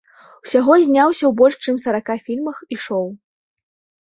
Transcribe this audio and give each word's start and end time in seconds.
Усяго 0.45 0.77
зняўся 0.87 1.25
ў 1.27 1.31
больш 1.41 1.55
чым 1.67 1.75
сарака 1.83 2.15
фільмах 2.31 2.57
і 2.75 2.79
шоў. 2.87 3.07